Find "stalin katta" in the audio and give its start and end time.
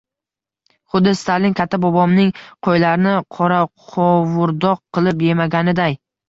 1.19-1.79